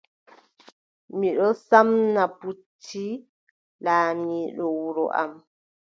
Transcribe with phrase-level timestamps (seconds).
[1.17, 3.05] Mi ɗon samna pucci
[3.83, 5.31] laamiiɗo wuro am.